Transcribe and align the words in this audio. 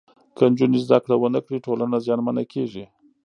که 0.37 0.43
نجونې 0.51 0.79
زدهکړه 0.85 1.15
ونکړي، 1.19 1.57
ټولنه 1.65 1.95
زیانمنه 2.05 2.43
کېږي. 2.53 2.85